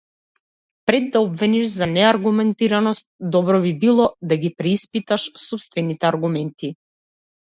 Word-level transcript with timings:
Пред 0.85 1.11
да 1.11 1.19
обвиниш 1.19 1.65
за 1.73 1.87
неаргументираност, 1.89 3.11
добро 3.35 3.61
би 3.65 3.75
било 3.83 4.07
да 4.21 4.37
ги 4.37 4.55
преиспиташ 4.57 5.29
сопствените 5.47 6.07
аргументи. 6.07 6.75